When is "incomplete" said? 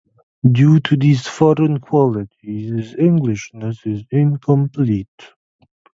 4.09-5.35